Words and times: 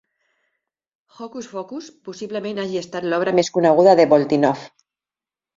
"Hocus-Focus" 1.17 1.91
possiblement 2.09 2.63
hagi 2.63 2.81
estat 2.81 3.07
l'obra 3.13 3.37
més 3.41 3.55
coneguda 3.59 3.97
de 4.01 4.11
Boltinoff. 4.15 4.69